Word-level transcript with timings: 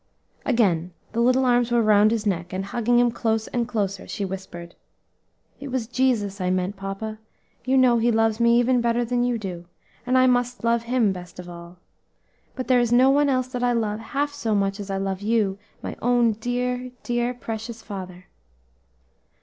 Again 0.47 0.95
the 1.11 1.19
little 1.19 1.45
arms 1.45 1.69
were 1.69 1.83
round 1.83 2.09
his 2.09 2.25
neck, 2.25 2.53
and 2.53 2.65
hugging 2.65 2.97
him 2.97 3.11
close 3.11 3.45
and 3.49 3.67
closer, 3.67 4.07
she 4.07 4.25
whispered, 4.25 4.73
"It 5.59 5.67
was 5.67 5.85
Jesus 5.85 6.41
I 6.41 6.49
meant, 6.49 6.75
papa; 6.75 7.19
you 7.65 7.77
know 7.77 7.99
He 7.99 8.11
loves 8.11 8.39
me 8.39 8.57
even 8.59 8.81
better 8.81 9.05
than 9.05 9.23
you 9.23 9.37
do, 9.37 9.65
and 10.03 10.17
I 10.17 10.25
must 10.25 10.63
love 10.63 10.81
Him 10.81 11.11
best 11.11 11.37
of 11.37 11.47
all; 11.47 11.77
but 12.55 12.67
there 12.67 12.79
is 12.79 12.91
no 12.91 13.11
one 13.11 13.29
else 13.29 13.49
that 13.49 13.63
I 13.63 13.73
love 13.73 13.99
half 13.99 14.33
so 14.33 14.55
much 14.55 14.79
as 14.79 14.89
I 14.89 14.97
love 14.97 15.21
you, 15.21 15.59
my 15.83 15.95
own 16.01 16.31
dear, 16.33 16.89
dear 17.03 17.35
precious 17.35 17.83
father." 17.83 18.25